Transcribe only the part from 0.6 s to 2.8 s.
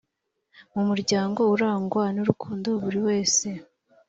mu muryango urangwa n urukundo